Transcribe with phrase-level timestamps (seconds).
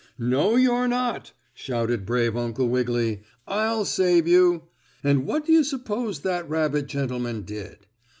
[0.17, 3.21] "No, you're not!" shouted brave Uncle Wiggily.
[3.45, 4.63] "I'll save you!"
[5.03, 7.85] And what do you s'pose that rabbit gentleman did?